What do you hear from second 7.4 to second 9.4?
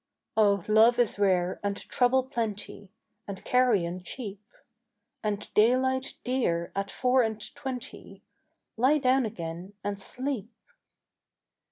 twenty: Lie down